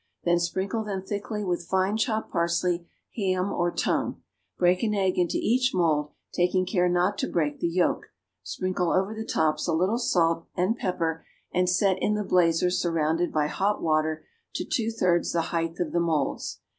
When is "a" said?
9.67-9.73